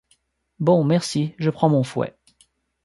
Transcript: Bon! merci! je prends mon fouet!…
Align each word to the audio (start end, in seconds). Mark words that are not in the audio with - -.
Bon! 0.59 0.83
merci! 0.83 1.35
je 1.37 1.51
prends 1.51 1.69
mon 1.69 1.83
fouet!… 1.83 2.15